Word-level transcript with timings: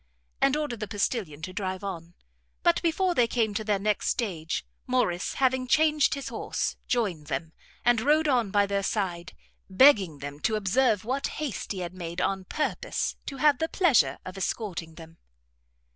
And 0.41 0.57
ordered 0.57 0.79
the 0.79 0.87
postilion 0.87 1.43
to 1.43 1.53
drive 1.53 1.83
on. 1.83 2.15
But 2.63 2.81
before 2.81 3.13
they 3.13 3.27
came 3.27 3.53
to 3.53 3.63
their 3.63 3.77
next 3.77 4.09
stage, 4.09 4.65
Morrice 4.87 5.35
having 5.35 5.67
changed 5.67 6.15
his 6.15 6.29
horse, 6.29 6.75
joined 6.87 7.27
them, 7.27 7.53
and 7.85 8.01
rode 8.01 8.27
on 8.27 8.49
by 8.49 8.65
their 8.65 8.81
side, 8.81 9.33
begging 9.69 10.17
them 10.17 10.39
to 10.39 10.55
observe 10.55 11.05
what 11.05 11.27
haste 11.37 11.71
he 11.71 11.81
had 11.81 11.93
made 11.93 12.19
on 12.19 12.45
purpose 12.45 13.15
to 13.27 13.37
have 13.37 13.59
the 13.59 13.69
pleasure 13.69 14.17
of 14.25 14.35
escorting 14.37 14.95
them. 14.95 15.19